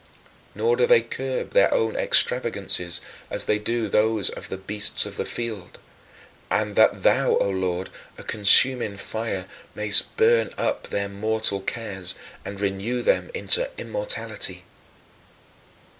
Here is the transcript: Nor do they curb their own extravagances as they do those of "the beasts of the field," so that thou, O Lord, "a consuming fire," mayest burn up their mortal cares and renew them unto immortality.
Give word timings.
Nor 0.55 0.77
do 0.77 0.87
they 0.87 1.03
curb 1.03 1.51
their 1.51 1.71
own 1.71 1.95
extravagances 1.95 3.01
as 3.29 3.45
they 3.45 3.59
do 3.59 3.87
those 3.87 4.31
of 4.31 4.49
"the 4.49 4.57
beasts 4.57 5.05
of 5.05 5.15
the 5.15 5.25
field," 5.25 5.77
so 6.51 6.73
that 6.73 7.03
thou, 7.03 7.37
O 7.37 7.47
Lord, 7.51 7.91
"a 8.17 8.23
consuming 8.23 8.97
fire," 8.97 9.45
mayest 9.75 10.17
burn 10.17 10.55
up 10.57 10.87
their 10.87 11.07
mortal 11.07 11.61
cares 11.61 12.15
and 12.43 12.59
renew 12.59 13.03
them 13.03 13.29
unto 13.35 13.65
immortality. 13.77 14.63